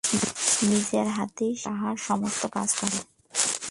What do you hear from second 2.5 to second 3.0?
কাজ করে।